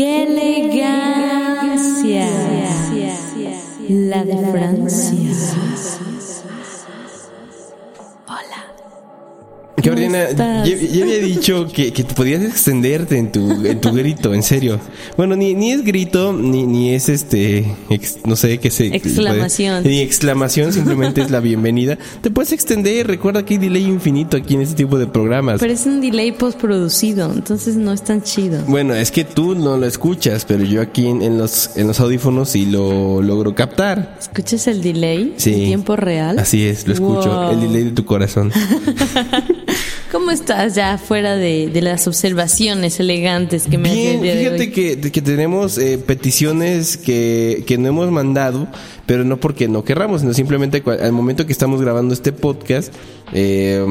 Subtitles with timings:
[0.00, 1.76] ¡Qué elegancia!
[3.90, 5.69] La de Francia.
[9.84, 10.68] Estás?
[10.68, 14.78] ya, ya había dicho que, que podías extenderte en tu, en tu grito, en serio.
[15.16, 18.86] Bueno, ni, ni es grito, ni, ni es este, ex- no sé qué se...
[18.94, 19.84] Exclamación.
[19.84, 21.98] Ni exclamación, simplemente es la bienvenida.
[22.20, 25.60] Te puedes extender, recuerda que hay delay infinito aquí en este tipo de programas.
[25.60, 28.62] Pero es un delay postproducido, entonces no es tan chido.
[28.66, 32.00] Bueno, es que tú no lo escuchas, pero yo aquí en, en los, en los
[32.00, 34.16] audífonos sí lo logro captar.
[34.20, 35.52] ¿Escuchas el delay Sí.
[35.54, 36.38] en tiempo real?
[36.38, 37.50] Así es, lo escucho, Wow.
[37.52, 38.52] el delay de tu corazón.
[40.30, 45.10] ¿Cómo estás ya fuera de, de las observaciones elegantes que me Bien, el fíjate hoy?
[45.10, 48.68] que, tenemos eh, peticiones que, que no hemos mandado,
[49.06, 52.94] pero no porque no querramos, sino simplemente al momento que estamos grabando este podcast,
[53.32, 53.84] eh,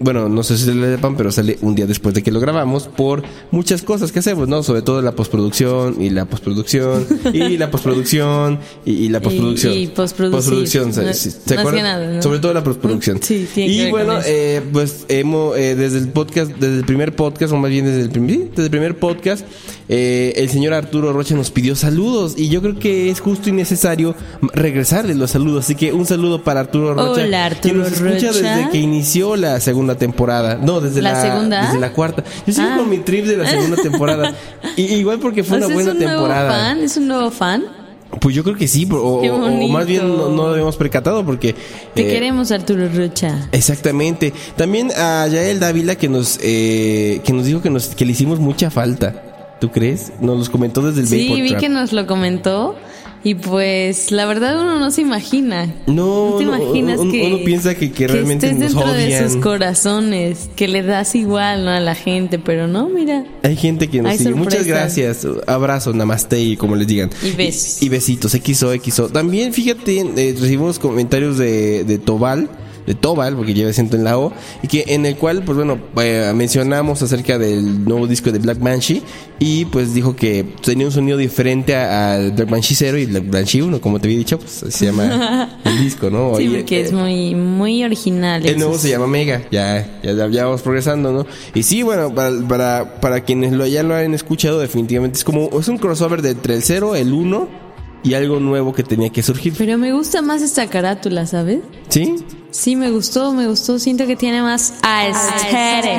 [0.00, 2.40] bueno, no sé si se le sepan, pero sale un día después de que lo
[2.40, 4.62] grabamos por muchas cosas que hacemos, ¿no?
[4.62, 9.72] Sobre todo la postproducción y la postproducción y la postproducción y, y la postproducción.
[9.74, 9.86] y.
[9.88, 11.74] Postproducción, ¿se- No, se- más ¿se acuerdan?
[11.76, 12.22] que nada, ¿no?
[12.22, 13.18] Sobre todo la postproducción.
[13.22, 14.28] Sí, tiene que y ver con bueno, eso.
[14.30, 18.02] eh, pues hemos eh, desde el podcast, desde el primer podcast, o más bien desde
[18.02, 19.44] el, prim- sí, desde el primer podcast,
[19.88, 23.52] eh, el señor Arturo Rocha nos pidió saludos y yo creo que es justo y
[23.52, 24.14] necesario
[24.54, 25.64] regresarle los saludos.
[25.64, 28.56] Así que un saludo para Arturo Rocha, Hola, Arturo nos escucha Rocha.
[28.56, 30.56] desde que inició la segunda temporada.
[30.56, 31.66] No, desde ¿La la, segunda?
[31.66, 32.24] desde la cuarta.
[32.46, 32.76] Yo sigo Ah.
[32.78, 34.34] con mi trip de la segunda temporada.
[34.76, 36.50] Y, igual porque fue O sea, una buena ¿Es un nuevo temporada.
[36.50, 36.78] fan?
[36.80, 37.62] ¿Es un nuevo fan?
[38.20, 41.54] Pues yo creo que sí, o, más bien no, lo habíamos percatado porque
[41.94, 43.48] Te eh, queremos, Arturo Rocha.
[43.52, 44.32] Exactamente.
[44.56, 48.38] También a Yael Dávila que nos eh, que nos dijo que nos que le hicimos
[48.40, 49.56] mucha falta.
[49.60, 50.12] ¿Tú crees?
[50.20, 51.60] Nos los comentó desde el Sí, Vapor vi Trap.
[51.60, 52.76] que nos lo comentó
[53.24, 55.72] y pues la verdad uno no se imagina.
[55.86, 59.04] No, te no, imaginas uno- que uno piensa que- que realmente estés nos dentro de
[59.06, 59.30] odian.
[59.30, 61.70] sus corazones, que le das igual ¿no?
[61.70, 63.24] a la gente, pero no, mira.
[63.42, 64.30] Hay gente que nos sigue.
[64.34, 64.66] Muchas sorpresas.
[64.66, 65.26] gracias.
[65.46, 67.10] Abrazo, namaste y como les digan.
[67.22, 67.82] Y besos.
[67.82, 69.08] Y, y besitos, XO, XO.
[69.08, 72.48] También, fíjate, eh, recibimos comentarios de, de Tobal,
[72.86, 75.78] de Tobal, porque lleva acento en la O, y que en el cual, pues bueno,
[76.00, 79.02] eh, mencionamos acerca del nuevo disco de Black Banshee,
[79.38, 83.28] y pues dijo que tenía un sonido diferente a- al Black Banshee 0 y Black
[83.30, 86.36] Banshee 1, como te había dicho, pues se llama el disco, ¿no?
[86.36, 88.44] Sí, Oye, porque eh, es muy, muy original.
[88.46, 91.26] el nuevo se llama Mega, ya, ya, ya, ya vamos progresando, ¿no?
[91.54, 95.48] Y sí, bueno, para, para, para quienes lo, ya lo han escuchado, definitivamente es como,
[95.58, 97.63] es un crossover de entre el 0, el 1
[98.04, 99.54] y algo nuevo que tenía que surgir.
[99.56, 101.60] Pero me gusta más esta carátula, ¿sabes?
[101.88, 102.16] ¿Sí?
[102.50, 103.80] Sí, me gustó, me gustó.
[103.80, 105.90] Siento que tiene más aesthetic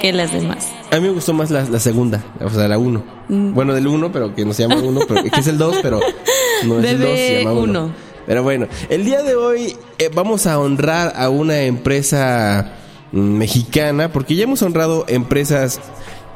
[0.00, 0.68] que las demás.
[0.90, 3.04] A mí me gustó más la, la segunda, o sea, la 1.
[3.28, 3.52] Mm.
[3.52, 6.00] Bueno, del 1, pero que no se llama 1, pero que es el 2, pero
[6.64, 7.60] no es el 2, se llama 1.
[7.62, 7.92] uno.
[8.26, 12.72] Pero bueno, el día de hoy eh, vamos a honrar a una empresa
[13.12, 15.80] mm, mexicana, porque ya hemos honrado empresas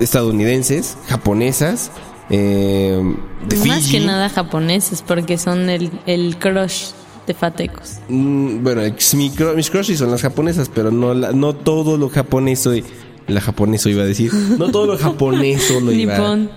[0.00, 1.90] estadounidenses, japonesas,
[2.30, 3.00] eh,
[3.48, 3.98] de Más Fiji.
[3.98, 6.90] que nada japoneses, porque son el, el crush
[7.26, 7.98] de Fatecos.
[8.08, 8.82] Mm, bueno,
[9.14, 12.84] mi mis crushes son las japonesas, pero no, la- no todo lo japonés soy.
[13.26, 14.32] La japoneso iba a decir.
[14.58, 16.50] No todo lo japonés lo iba Nippon.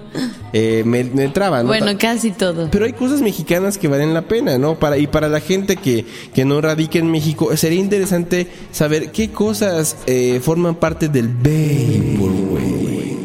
[0.53, 1.67] eh, me, me traba, ¿no?
[1.67, 2.69] Bueno, casi todo.
[2.71, 4.79] Pero hay cosas mexicanas que valen la pena, ¿no?
[4.79, 9.29] Para, y para la gente que, que no radica en México, sería interesante saber qué
[9.29, 13.17] cosas eh, forman parte del Vaporwave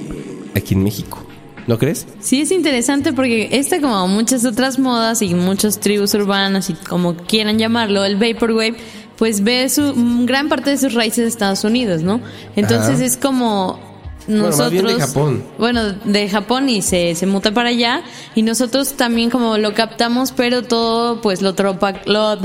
[0.54, 1.24] aquí en México.
[1.68, 2.06] ¿No crees?
[2.18, 7.14] Sí, es interesante porque esta, como muchas otras modas y muchas tribus urbanas y como
[7.14, 8.74] quieran llamarlo, el Vaporwave,
[9.18, 9.92] pues ve su
[10.24, 12.22] gran parte de sus raíces de Estados Unidos, ¿no?
[12.56, 13.04] Entonces Ajá.
[13.04, 13.87] es como
[14.28, 14.70] Bueno, más nosotros...
[14.72, 15.44] bien de Japón.
[15.58, 18.02] Bueno, de Japón y se, se muta para allá
[18.34, 22.36] y nosotros también como lo captamos, pero todo pues lo, tropa, lo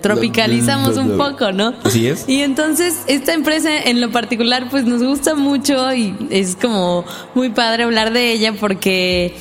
[0.00, 1.74] tropicalizamos un poco, ¿no?
[1.82, 2.28] Así es.
[2.28, 7.04] Y entonces esta empresa en lo particular pues nos gusta mucho y es como
[7.34, 9.34] muy padre hablar de ella porque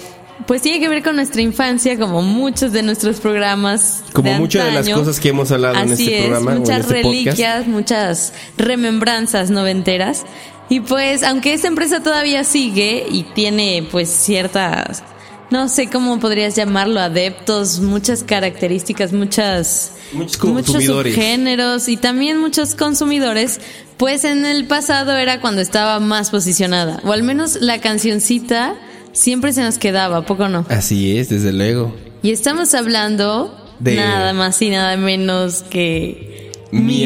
[0.47, 4.03] pues tiene que ver con nuestra infancia como muchos de nuestros programas.
[4.13, 6.59] Como de muchas de las cosas que hemos hablado en Así este es, programa en
[6.59, 7.05] Muchas este podcast.
[7.05, 10.25] reliquias, muchas remembranzas noventeras.
[10.69, 15.03] Y pues aunque esta empresa todavía sigue y tiene pues ciertas...
[15.51, 23.59] No sé cómo podrías llamarlo, adeptos, muchas características, muchas Muchos subgéneros y también muchos consumidores,
[23.97, 28.73] pues en el pasado era cuando estaba más posicionada, o al menos la cancioncita
[29.11, 30.65] siempre se nos quedaba, ¿a poco no?
[30.69, 31.95] Así es, desde luego.
[32.23, 37.05] Y estamos hablando De- nada más y nada menos que Mi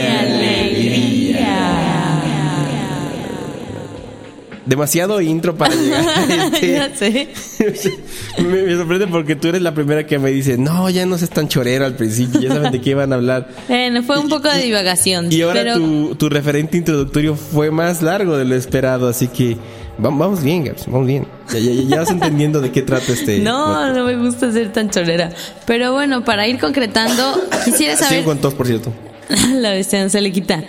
[4.68, 7.30] Demasiado intro para llegar a este- ya sé.
[8.44, 11.30] me, me sorprende porque tú eres la primera que me dice, no, ya no seas
[11.30, 13.48] tan chorero al principio, ya saben de qué iban a hablar.
[13.68, 15.32] Bueno, fue un poco de divagación.
[15.32, 19.54] Y ahora pero tu, tu referente introductorio fue más largo de lo esperado, así que
[20.04, 21.26] va- vamos bien, Gabs, vamos bien.
[21.54, 23.40] Ya, ya, ya vas entendiendo de qué trata este.
[23.40, 25.32] no, no me gusta ser tan cholera.
[25.66, 27.24] Pero bueno, para ir concretando,
[27.64, 28.24] quisiera Sigo saber.
[28.26, 28.92] con tos, por cierto.
[29.56, 30.64] la bestia no se le quita.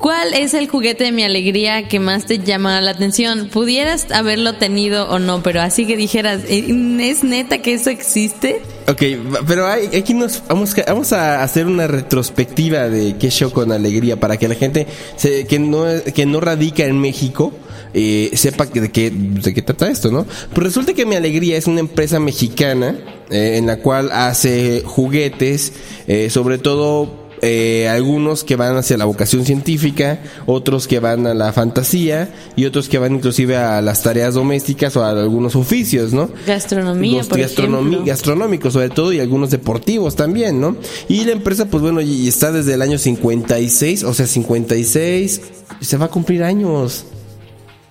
[0.00, 3.48] ¿Cuál es el juguete de mi alegría que más te llama la atención?
[3.48, 6.64] Pudieras haberlo tenido o no, pero así que dijeras, "Eh,
[7.00, 8.62] ¿es neta que eso existe?
[8.88, 9.02] Ok,
[9.46, 14.18] pero hay- aquí nos vamos, vamos a hacer una retrospectiva de qué show con alegría
[14.18, 14.86] para que la gente
[15.16, 17.52] se- que no que no radica en México
[17.92, 20.24] eh, sepa que- de qué de qué trata esto, ¿no?
[20.54, 22.96] Pues resulta que mi alegría es una empresa mexicana
[23.30, 25.72] eh, en la cual hace juguetes,
[26.08, 31.34] eh, sobre todo eh, algunos que van hacia la vocación científica, otros que van a
[31.34, 36.12] la fantasía y otros que van inclusive a las tareas domésticas o a algunos oficios,
[36.12, 36.30] ¿no?
[36.46, 38.04] Gastronomía, Los por ejemplo.
[38.04, 40.76] gastronómicos sobre todo y algunos deportivos también, ¿no?
[41.08, 45.40] Y la empresa, pues bueno, y está desde el año 56, o sea, 56,
[45.80, 47.04] se va a cumplir años.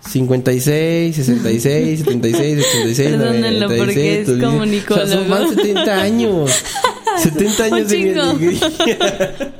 [0.07, 4.45] 56, 66, 76, 86, Perdónenlo, 96, porque es 2000.
[4.45, 5.03] comunicólogo.
[5.03, 6.51] O sea, son más de 70 años.
[7.19, 8.21] 70 años de mi chingo.
[8.21, 9.51] alegría.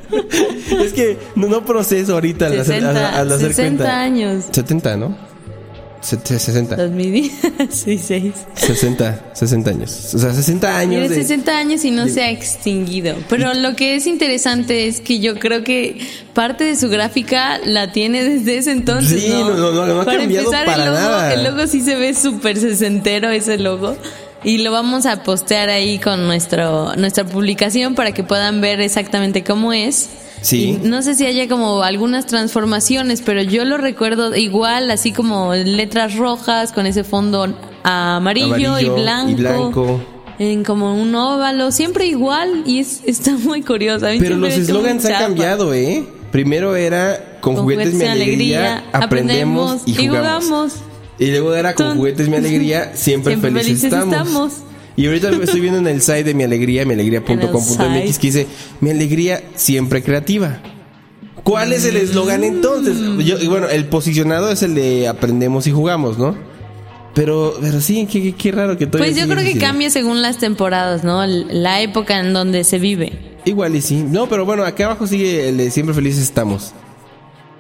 [0.84, 4.02] es que no, no proceso ahorita al hacer, 60, al hacer 60 cuenta.
[4.02, 4.46] años.
[4.52, 5.30] 70, ¿no?
[6.02, 6.78] Set- 60.
[6.78, 8.34] 2016.
[8.54, 10.14] 60, 60 años.
[10.14, 11.16] O sea, 60 años Tiene de...
[11.16, 13.16] 60 años y no se ha extinguido.
[13.28, 15.98] Pero lo que es interesante es que yo creo que
[16.34, 19.22] parte de su gráfica la tiene desde ese entonces.
[19.22, 21.34] Sí, no, no, no, no ha para cambiado empezar, para el logo, nada.
[21.34, 23.98] El logo sí se ve súper sesentero, ese logo.
[24.44, 29.44] Y lo vamos a postear ahí con nuestro, nuestra publicación para que puedan ver exactamente
[29.44, 30.10] cómo es.
[30.42, 30.80] Sí.
[30.82, 35.54] Y no sé si haya como algunas transformaciones, pero yo lo recuerdo igual, así como
[35.54, 37.54] letras rojas con ese fondo
[37.84, 39.32] amarillo, Amarillo y blanco.
[39.32, 40.02] y blanco.
[40.40, 44.08] En como un óvalo, siempre igual y es, está muy curioso.
[44.08, 46.06] A mí Pero los eslogans han cambiado, ¿eh?
[46.32, 50.46] Primero era con, Con juguetes juguetes mi alegría, alegría, aprendemos, y aprendemos y jugamos.
[50.46, 50.89] jugamos.
[51.20, 54.14] Y luego era con juguetes mi alegría, siempre, Siempre felices, estamos.
[54.16, 54.54] estamos.
[54.96, 58.48] Y ahorita estoy viendo en el site de mi alegría, mialegría.com.mx que dice,
[58.82, 60.60] mi alegría siempre creativa.
[61.44, 62.98] ¿Cuál es el eslogan entonces?
[63.26, 66.36] Yo- y bueno, el posicionado es el de aprendemos y jugamos, ¿no?
[67.16, 70.22] Pero, pero sí, qué, qué- qué raro que todavía Pues yo creo que cambia según
[70.22, 71.26] las temporadas, ¿no?
[71.26, 73.14] La época en donde se vive.
[73.46, 74.04] Igual y sí.
[74.08, 76.74] No, pero bueno, acá abajo sigue el de siempre felices estamos.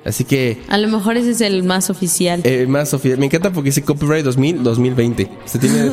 [0.06, 2.40] Así que A lo mejor ese es el más oficial.
[2.46, 5.30] eh, más Sofía, me encanta porque dice copyright 2000 2020.
[5.46, 5.75] Se tiene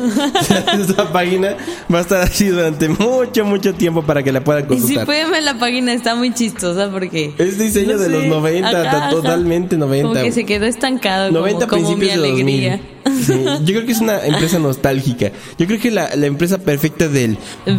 [0.81, 1.55] esta página
[1.93, 5.05] va a estar así durante mucho mucho tiempo para que la puedan y si consultar.
[5.05, 8.69] pueden ver la página está muy chistosa porque Es diseño no de sé, los 90,
[8.69, 9.09] ajá, ta- ajá.
[9.09, 10.07] totalmente 90.
[10.09, 12.43] Como que se quedó estancado 90 como, como mi principios de 2000.
[12.69, 12.81] alegría.
[13.25, 13.33] Sí,
[13.63, 15.31] yo creo que es una empresa nostálgica.
[15.57, 17.73] Yo creo que la, la empresa perfecta del Ya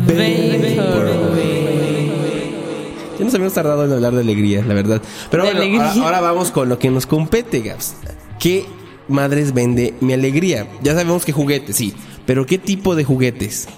[3.29, 5.01] nos habíamos tardado en hablar de alegría, la verdad.
[5.31, 5.61] Pero bueno.
[5.61, 7.95] Ahora, ahora vamos con lo que nos compete, Gaps.
[8.39, 8.67] ¿Qué
[9.09, 10.67] madres vende mi alegría?
[10.83, 11.95] Ya sabemos que juguetes, sí.
[12.27, 13.69] Pero ¿qué tipo de juguetes?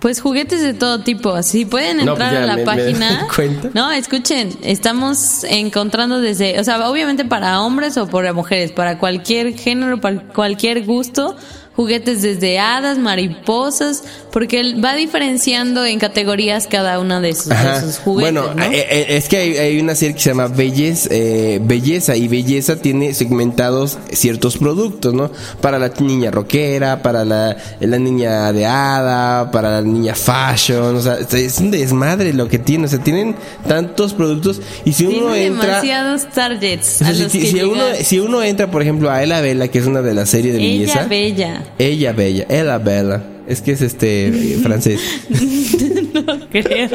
[0.00, 1.30] Pues juguetes de todo tipo.
[1.30, 3.26] Así pueden entrar pues a la me- página.
[3.72, 9.54] No, escuchen, estamos encontrando desde, o sea, obviamente para hombres o para mujeres, para cualquier
[9.56, 11.36] género, para cualquier gusto,
[11.76, 17.80] juguetes desde hadas, mariposas, porque él va diferenciando en categorías cada una de sus, de
[17.80, 18.32] sus juguetes.
[18.32, 18.62] Bueno, ¿no?
[18.64, 22.28] eh, eh, es que hay, hay una serie que se llama Belleza, eh, Belleza y
[22.28, 25.30] Belleza tiene segmentados ciertos productos, ¿no?
[25.60, 31.00] Para la niña rockera, para la, la niña de hada, para la niña fashion, o
[31.00, 33.34] sea, es un desmadre lo que tiene, o sea, tienen
[33.66, 35.66] tantos productos y si uno Tiene entra...
[35.66, 38.82] demasiados targets o sea, a si, los si- que si uno, si uno entra, por
[38.82, 41.63] ejemplo, a Ella Bella, que es una de las series de belleza, Ella bella.
[41.78, 45.00] Ella bella, Ella Bella, es que es este francés.
[46.14, 46.88] no creo.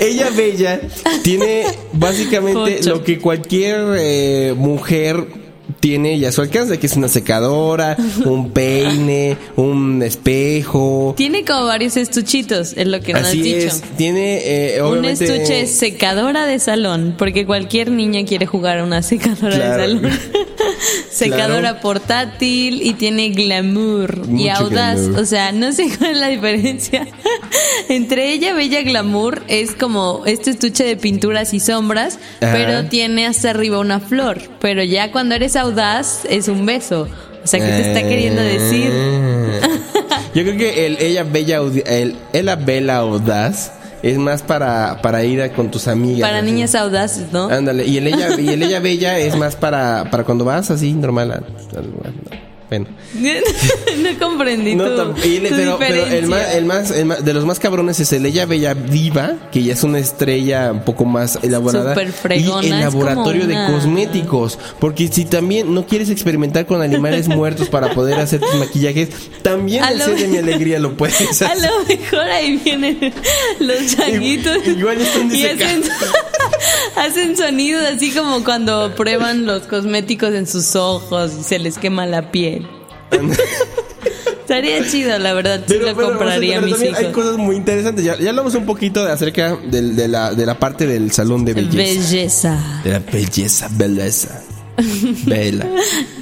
[0.00, 0.80] Ella Bella
[1.22, 2.90] tiene básicamente Pocho.
[2.90, 5.26] lo que cualquier eh, mujer
[5.80, 11.14] tiene ya a su alcance, que es una secadora, un peine, un espejo.
[11.16, 13.66] Tiene como varios estuchitos, es lo que nos has dicho.
[13.66, 14.40] es, tiene
[14.76, 19.82] eh, Un estuche secadora de salón, porque cualquier niña quiere jugar a una secadora Claro.
[19.82, 20.10] de salón.
[21.10, 21.80] secadora Claro.
[21.80, 24.98] portátil y tiene glamour y audaz.
[25.00, 25.20] glamour.
[25.20, 27.06] O sea, no sé cuál es la diferencia.
[27.88, 32.52] Entre ella, Bella Glamour, es como este estuche de pinturas y sombras, Ajá.
[32.52, 34.40] pero tiene hasta arriba una flor.
[34.60, 37.08] Pero ya cuando eres audaz, es un beso.
[37.44, 38.90] O sea, ¿qué te está queriendo decir?
[39.62, 40.20] Ah.
[40.34, 45.40] Yo creo que el ella bella el ella bella audaz es más para para ir
[45.42, 46.28] a- con tus amigas.
[46.28, 46.46] Para así.
[46.50, 47.48] niñas audaces, ¿no?
[47.48, 50.92] Ándale, y el ella y el ella bella es más para para cuando vas así
[50.92, 51.30] normal.
[51.32, 52.86] a- a- Bueno.
[53.98, 57.44] no comprendí No, tu, tu pero, pero el, más, el, más, el más- de los
[57.44, 61.38] más cabrones es el Ella Bella Diva, que ya es una estrella un poco más
[61.42, 61.90] elaborada.
[61.92, 64.58] Súper fregona, y el laboratorio una- de cosméticos.
[64.80, 69.10] Porque si también no quieres experimentar con animales muertos para poder hacer tus maquillajes,
[69.42, 71.48] también A el lo set de mi alegría lo puedes hacer.
[71.52, 73.12] A lo mejor ahí vienen
[73.60, 74.66] los changuitos.
[74.66, 75.42] Igual están y
[76.96, 82.06] hacen, sonidos así como cuando prueban los cosméticos en sus ojos y se les quema
[82.06, 82.66] la piel.
[84.40, 85.60] Estaría chido, la verdad.
[85.66, 87.14] Sí Pero, lo pero, compraría a mis también hay hijos.
[87.14, 88.04] cosas muy interesantes.
[88.04, 91.44] Ya, ya hablamos un poquito de acerca del- de, la, de la parte del salón
[91.44, 91.76] de belleza.
[91.76, 92.80] Belleza.
[92.84, 94.41] de la belleza, belleza.
[95.26, 95.68] Bella.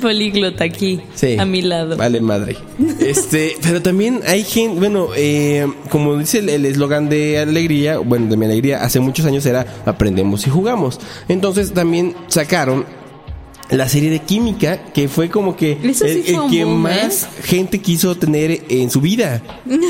[0.00, 1.36] Políglota aquí, Sí.
[1.38, 1.96] a mi lado.
[1.96, 2.56] Vale, madre.
[2.98, 8.36] Este, pero también hay gente, bueno, eh, como dice el eslogan de alegría, bueno, de
[8.36, 10.98] mi alegría, hace muchos años era aprendemos y jugamos.
[11.28, 12.84] Entonces también sacaron
[13.70, 16.94] la serie de química, que fue como que sí el, que boom, ¿eh?
[17.04, 19.40] más gente quiso tener en su vida.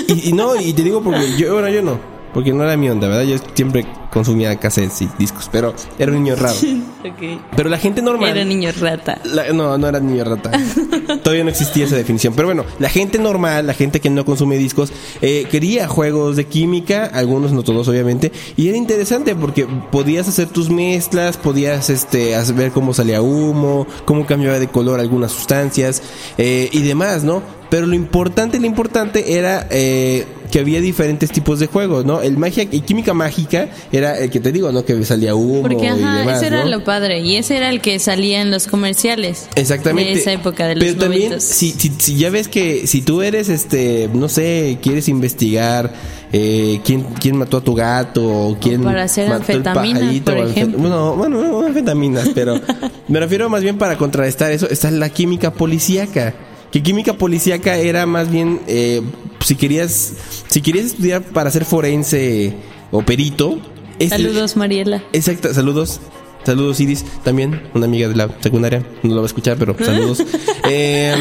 [0.06, 1.98] Y, y no, y te digo porque yo, bueno, yo no,
[2.32, 3.24] porque no era mi onda, ¿verdad?
[3.24, 6.54] Yo siempre consumía cassettes y discos, pero era un niño raro.
[7.00, 7.40] Ok.
[7.56, 8.28] Pero la gente normal.
[8.30, 9.18] Era niño rata.
[9.24, 10.50] La- no, no era niño rata.
[11.22, 12.34] Todavía no existía esa definición.
[12.34, 16.44] Pero bueno, la gente normal, la gente que no consume discos, eh, quería juegos de
[16.44, 22.36] química, algunos, no todos obviamente, y era interesante porque podías hacer tus mezclas, podías este,
[22.52, 26.02] ver cómo salía humo, cómo cambiaba de color algunas sustancias
[26.36, 27.42] eh, y demás, ¿no?
[27.70, 32.20] Pero lo importante, lo importante era eh, que había diferentes tipos de juegos, ¿no?
[32.20, 34.84] El magia y química mágica era el que te digo, ¿no?
[34.84, 36.70] Que salía humo Porque, y ajá, demás, ese era ¿no?
[36.70, 37.20] lo padre.
[37.20, 39.48] Y ese era el que salía en los comerciales.
[39.54, 40.14] Exactamente.
[40.14, 43.22] De esa época de los Pero también, si, si, si ya ves que si tú
[43.22, 45.92] eres, este, no sé, quieres investigar
[46.32, 50.32] eh, quién, quién mató a tu gato o quién para hacer mató el pajarito.
[50.32, 50.78] por ejemplo.
[50.78, 52.60] Bueno, bueno, no anfetaminas, pero
[53.08, 56.34] me refiero más bien para contrarrestar eso, está la química policíaca.
[56.72, 59.02] Que química policíaca era más bien, eh,
[59.44, 60.12] si querías,
[60.48, 62.54] si querías estudiar para ser forense
[62.92, 63.58] o perito.
[63.98, 65.02] es- Saludos, Mariela.
[65.12, 66.00] Exacto, saludos.
[66.44, 68.82] Saludos, Iris, también, una amiga de la secundaria.
[69.02, 70.22] No lo va a escuchar, pero saludos.
[70.70, 71.14] Eh,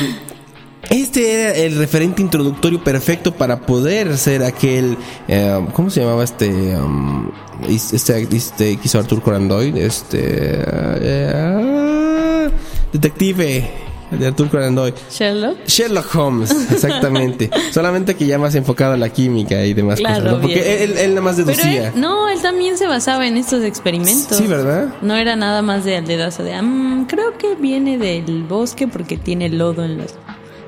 [0.92, 4.96] este era el referente introductorio perfecto para poder ser aquel.
[5.28, 6.50] eh, ¿Cómo se llamaba este?
[6.78, 7.32] um,
[7.68, 7.96] este,
[8.36, 10.20] este que hizo Arthur Conan Este.
[10.22, 12.50] eh,
[12.94, 13.70] detective
[14.12, 14.94] de Arthur Conan Doyle.
[15.12, 15.58] Sherlock.
[15.68, 17.50] Sherlock Holmes, exactamente.
[17.72, 20.32] Solamente que ya más enfocado a la química y demás Claro, cosas.
[20.38, 20.42] ¿no?
[20.42, 21.88] Porque él, él nada más Pero deducía.
[21.90, 24.38] él, no, él también se basaba en estos experimentos.
[24.38, 24.88] Sí, ¿verdad?
[25.02, 28.88] No era nada más de al dedazo de, "Ah, mm, creo que viene del bosque
[28.88, 30.16] porque tiene lodo en los...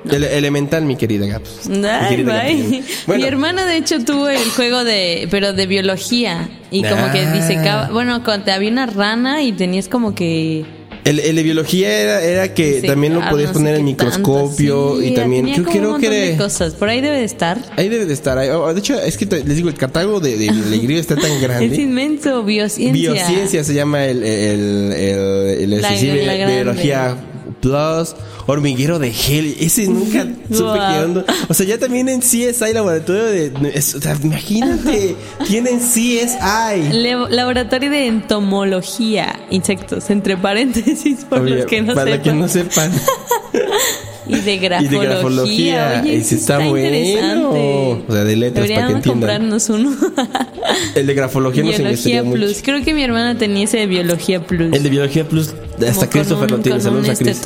[0.10, 1.70] El- elemental, mi querida Gaps.
[1.70, 2.44] Mi Ay, querida.
[3.06, 7.20] Bueno, Mi hermana de hecho tuvo el juego de, pero de biología y como que
[7.20, 7.32] Ah.
[7.34, 8.20] disecaba, bueno,
[8.52, 10.66] había una rana y tenías como que
[11.04, 14.98] el, el de biología era, era que disecar, también lo podías no poner en microscopio
[15.00, 17.18] sí, y también creo, como un creo que montón de era- cosas, por ahí debe
[17.18, 17.58] de estar.
[17.78, 18.38] ahí debe de estar.
[18.52, 21.32] oh, de hecho, es que te- les digo, el catálogo de, de alegría está tan
[21.32, 21.76] Es grande.
[21.76, 23.14] inmenso, biociencia.
[23.14, 26.56] Biociencia se llama el, el, el, el La- la grande.
[26.56, 27.16] biología
[27.62, 28.16] plus,
[28.46, 29.56] hormiguero de gel.
[29.60, 31.26] Ese nunca supe qué onda.
[31.48, 35.16] O sea, ya también en CSI laboratorio de, es- o sea, imagínate,
[35.48, 36.92] tienen CSI.
[36.94, 42.24] Le- laboratorio de entomología, insectos, entre paréntesis, por los que no para sepan.
[42.24, 42.92] que no sepan.
[44.32, 45.00] Y de Y grafología.
[45.00, 46.02] de grafología.
[46.04, 47.50] Oye, Ese sí está bueno.
[48.08, 49.02] O sea, de letras, para que entiendan.
[49.04, 49.96] comprarnos uno.
[50.96, 52.50] El de grafología nos biología Plus.
[52.50, 52.60] mucho.
[52.64, 54.74] Creo que mi hermana tenía ese de Biología Plus.
[54.74, 56.82] El de biología plus, hasta Como Christopher un- lo tiene.
[56.82, 57.42] Saludos un a Chris.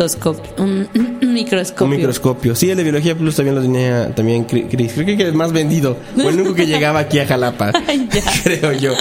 [0.58, 0.88] un,
[1.22, 1.86] un microscopio.
[1.86, 2.56] Un microscopio.
[2.56, 4.94] Sí, el de biología plus también lo tenía también Chris.
[4.94, 5.98] Creo que es el más vendido.
[6.18, 7.72] O el único que llegaba aquí a Jalapa.
[7.88, 8.08] Ay,
[8.44, 8.94] creo yo.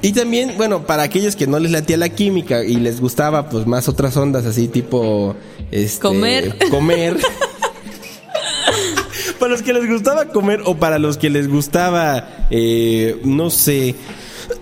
[0.00, 3.66] Y también, bueno, para aquellos que no les latía la química y les gustaba pues
[3.66, 5.34] más otras ondas así tipo
[5.72, 6.56] este Comer.
[6.70, 7.16] comer.
[9.40, 13.94] para los que les gustaba comer o para los que les gustaba eh, no sé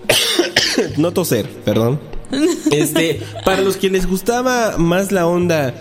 [0.97, 1.99] no toser, perdón.
[2.71, 5.73] Este, para los que les gustaba más la onda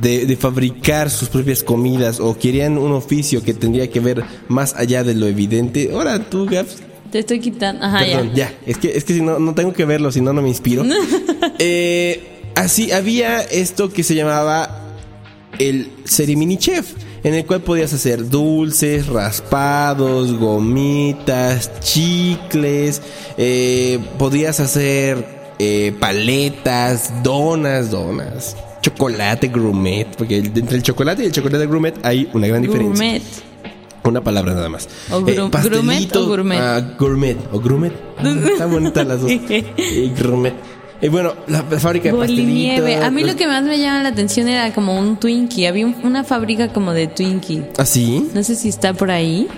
[0.00, 4.74] de, de fabricar sus propias comidas o querían un oficio que tendría que ver más
[4.74, 5.90] allá de lo evidente.
[5.92, 7.84] Ahora tú, Gaps, Te estoy quitando.
[7.84, 8.50] Ajá, Perdón, ya.
[8.50, 8.54] ya.
[8.66, 10.84] Es que, es que si no, no tengo que verlo, si no, no me inspiro.
[11.62, 14.80] Eh, así, había esto que se llamaba
[15.58, 23.02] el Cerimini Chef, en el cual podías hacer dulces, raspados, gomitas, chicles,
[23.36, 25.24] eh, podías hacer
[25.58, 28.56] eh, paletas, donas, donas.
[28.80, 33.04] chocolate gourmet, porque entre el chocolate y el chocolate gourmet hay una gran diferencia.
[33.04, 33.22] Gourmet.
[34.04, 34.88] Una palabra nada más.
[35.10, 36.58] O gru- ¿grumet o gourmet?
[36.60, 37.92] ah, gourmet o gourmet.
[38.52, 39.30] Están bonitas las dos.
[39.30, 40.54] Eh, gourmet.
[41.02, 43.02] Y bueno, la, la fábrica de pastelitos.
[43.04, 45.66] A mí lo que más me llama la atención era como un Twinkie.
[45.66, 47.62] Había un- una fábrica como de Twinkie.
[47.78, 48.28] ¿Ah, sí?
[48.34, 49.48] No sé si está por ahí.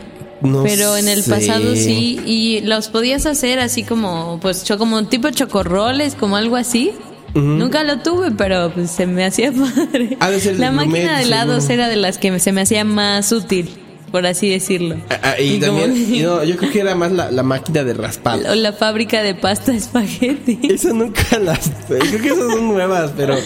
[0.40, 1.30] No pero en el sé.
[1.30, 2.20] pasado sí.
[2.26, 6.92] Y los podías hacer así como, pues, como tipo chocorroles, como algo así.
[7.34, 10.18] Nunca lo tuve, pero pues se me hacía padre.
[10.58, 13.70] La máquina de helados era de las que se me hacía más útil,
[14.12, 14.96] por así decirlo.
[15.10, 17.82] Ah, ah, y, como- también, y no, yo creo que era más la, la máquina
[17.82, 18.38] de raspar.
[18.48, 20.60] O la fábrica de pasta espagueti.
[20.70, 21.70] Esas nunca las.
[21.88, 23.36] Creo que esas son nuevas, pero,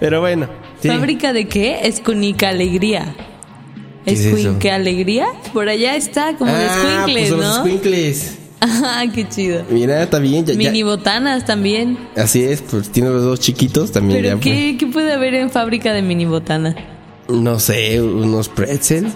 [0.00, 0.48] pero bueno.
[0.80, 0.88] sí.
[0.88, 1.80] ¿Fábrica de qué?
[1.82, 3.14] Escunica Alegría.
[4.06, 4.36] ¿Qué es eso?
[4.36, 5.26] ¿Escuinque Alegría?
[5.52, 7.56] Por allá está, como de ah, escuincles, pues ¿no?
[7.56, 8.38] escuincles.
[8.64, 9.64] Ah, qué chido.
[9.70, 10.46] Mira, está bien.
[10.46, 11.98] Ya, ya- Mini botanas también.
[12.16, 14.22] Así es, pues tiene los dos chiquitos también.
[14.22, 16.76] ¿Pero ya, qué, qué puede haber en fábrica de mini botana?
[17.26, 19.12] pues, no sé, unos pretzels.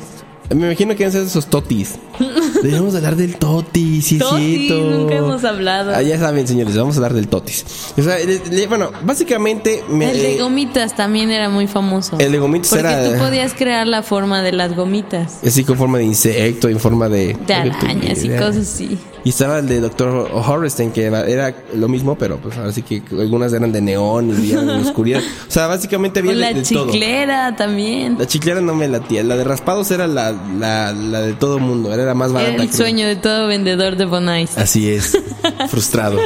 [0.54, 1.96] Me imagino que ser esos totis.
[2.62, 5.92] Debemos hablar del totis, sí, Totis, nunca hemos hablado.
[5.94, 7.64] Ah, ya saben, señores, vamos a hablar del totis.
[7.98, 9.82] O sea, le- le- bueno, básicamente.
[9.88, 12.16] Me, El de eh, gomitas también era muy famoso.
[12.18, 15.40] El de gomitas Porque era- tú podías crear la forma de las gomitas.
[15.44, 17.36] Así con forma de insecto, en forma de.
[17.46, 18.98] De arañas y cosas así.
[19.26, 20.30] Y estaba el de Dr.
[20.32, 24.52] Horrestein, que era, lo mismo, pero pues ahora sí que algunas eran de neón y
[24.52, 25.20] en la oscuridad.
[25.48, 26.86] O sea, básicamente había de, la de todo.
[26.86, 28.18] chiclera también.
[28.20, 29.24] La chiclera no me latía.
[29.24, 31.92] La de raspados era la, la, la de todo mundo.
[31.92, 32.54] Era la más barata.
[32.54, 32.78] Era el creo.
[32.78, 34.56] sueño de todo vendedor de Bonais.
[34.56, 35.18] Así es.
[35.70, 36.20] Frustrado.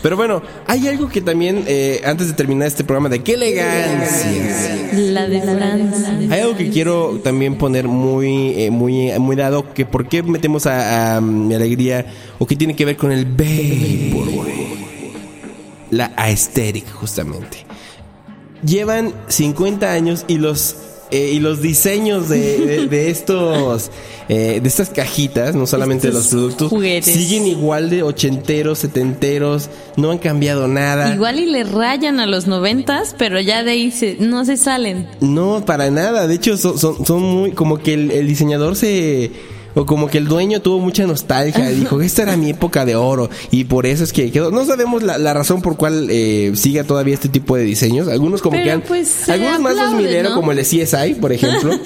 [0.00, 4.86] Pero bueno, hay algo que también, eh, antes de terminar este programa de qué elegancia.
[4.92, 6.28] La de Francia.
[6.30, 10.66] Hay algo que quiero también poner muy, eh, muy, muy dado, que por qué metemos
[10.66, 12.06] a, a mi alegría,
[12.38, 14.76] o qué tiene que ver con el Vaporwave.
[15.90, 17.58] La aesthetic, justamente.
[18.64, 20.76] Llevan 50 años y los,
[21.12, 23.90] eh, y los diseños de, de- de estos,
[24.28, 27.14] eh, de estas cajitas, no solamente Estos los productos, juguetes.
[27.14, 31.14] siguen igual de ochenteros, setenteros, no han cambiado nada.
[31.14, 35.06] Igual y le rayan a los noventas, pero ya de ahí se, no se salen.
[35.20, 36.26] No, para nada.
[36.26, 37.52] De hecho, son, son, son muy.
[37.52, 39.30] Como que el, el diseñador se.
[39.78, 41.70] O como que el dueño tuvo mucha nostalgia.
[41.70, 43.28] y Dijo, esta era mi época de oro.
[43.50, 44.50] Y por eso es que quedó.
[44.50, 48.08] No sabemos la, la razón por cual eh, siga todavía este tipo de diseños.
[48.08, 48.80] Algunos como Pero, que han.
[48.80, 50.34] pues, algunos más 2000 ¿no?
[50.34, 51.78] como el de CSI, por ejemplo.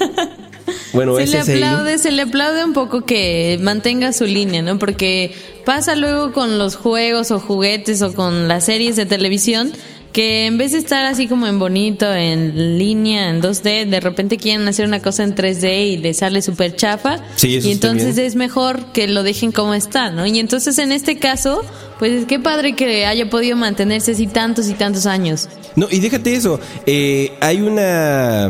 [0.93, 4.79] bueno, Se le aplaude, se le aplaude un poco que mantenga su línea, ¿no?
[4.79, 5.33] Porque
[5.65, 9.73] pasa luego con los juegos o juguetes o con las series de televisión
[10.11, 14.37] que en vez de estar así como en bonito, en línea, en 2D, de repente
[14.37, 17.19] quieren hacer una cosa en 3D y le sale súper chafa.
[17.35, 20.25] Sí, eso y entonces es mejor que lo dejen como está, ¿no?
[20.25, 21.61] Y entonces en este caso,
[21.99, 25.47] pues qué padre que haya podido mantenerse así tantos y tantos años.
[25.75, 26.59] No, y déjate eso.
[26.85, 28.49] eh, hay una.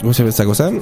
[0.00, 0.72] ¿Cómo se llama esta cosa?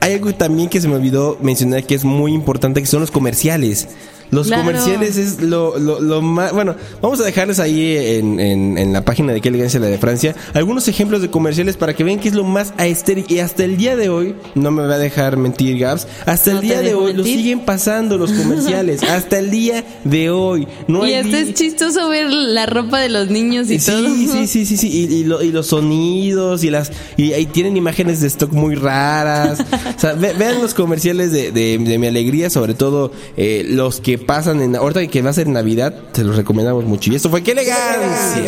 [0.00, 3.10] Hay algo también que se me olvidó mencionar que es muy importante, que son los
[3.10, 3.88] comerciales.
[4.30, 4.62] Los Claro.
[4.64, 6.52] comerciales es lo, lo, lo más...
[6.52, 9.98] Bueno, vamos a dejarles ahí en, en, en la página de Qué Elegancia la de
[9.98, 13.30] Francia algunos ejemplos de comerciales para que vean que es lo más aesthetic.
[13.30, 16.58] Y hasta el día de hoy, no me va a dejar mentir Gabs, hasta No
[16.60, 17.36] el día de hoy lo mentir.
[17.38, 19.02] siguen pasando los comerciales.
[19.08, 20.66] hasta el día de hoy.
[20.88, 24.08] No y hay hasta es chistoso ver la ropa de los niños y Sí, todo.
[24.08, 27.76] sí, sí, sí, sí, y, y lo- y los sonidos y las y ahí tienen
[27.76, 29.60] imágenes de stock muy raras.
[29.96, 34.00] o sea, ve- vean los comerciales de, de, de mi alegría, sobre todo eh, los
[34.00, 37.12] que pasan en ahorita que va a ser Navidad, se los recomendamos mucho.
[37.12, 38.42] Y esto fue qué elegancia.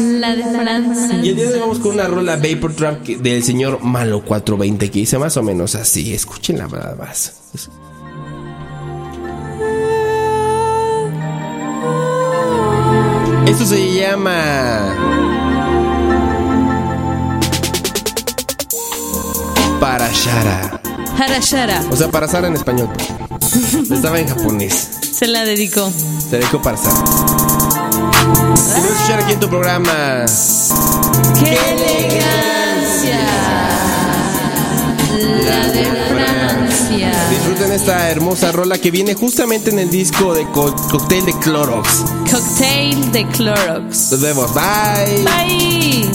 [0.00, 1.20] La de Francia.
[1.22, 4.90] Y el día de hoy vamos con una rola Vapor Trap del señor Malo 420
[4.90, 6.14] que dice más o menos así.
[6.14, 7.32] Escúchenla nada más.
[13.46, 14.94] Esto se llama
[19.80, 20.80] Para Shara.
[21.18, 21.82] Harashara.
[21.90, 22.88] O sea, para Sara en español.
[23.90, 24.97] Estaba en japonés.
[25.18, 25.90] Se la dedicó.
[26.30, 27.00] Se dedicó para vamos
[28.74, 30.24] a escuchar aquí en tu programa.
[31.38, 33.18] ¡Qué elegancia!
[35.44, 37.12] La de Francia.
[37.30, 42.04] Disfruten esta hermosa rola que viene justamente en el disco de co- Cocktail de Clorox.
[42.30, 44.12] Cocktail de Clorox.
[44.12, 44.50] Nos vemos.
[44.54, 45.24] Bye.
[45.24, 46.10] Bye.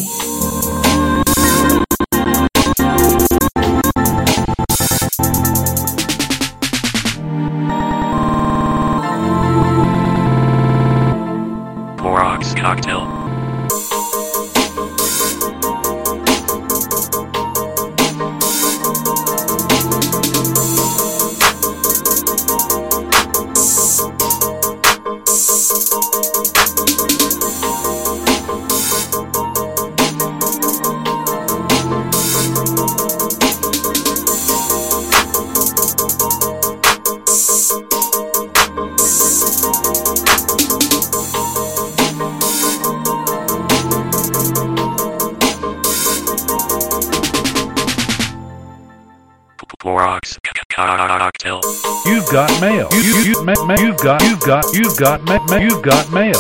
[50.76, 51.62] Cocktail.
[52.06, 52.88] You've got mail.
[52.94, 56.12] You, you, you, ma- ma- you've got, you've got, you've got, ma- ma- you've got
[56.12, 56.40] mail.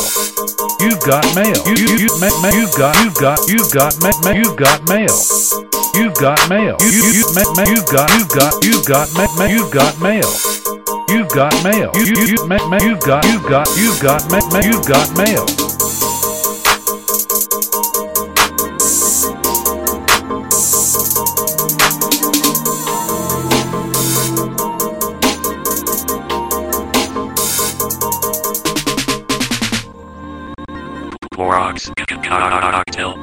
[0.79, 1.53] You've got mail.
[1.67, 4.81] You, you, you, ma- ma- you've got, you've got, you've got, ma- ma- you've got
[4.89, 5.13] mail.
[5.95, 6.77] You've got mail.
[6.81, 9.99] You, you, you, ma- ma- you've got, you've got, you've got, ma- ma- you've got
[10.01, 10.29] mail.
[11.09, 11.91] You've got mail.
[11.93, 15.15] You, you, you, ma- ma- you've got, you've got, you've got, ma- ma- you've got
[15.15, 15.62] mail.
[32.21, 33.22] Cocktail.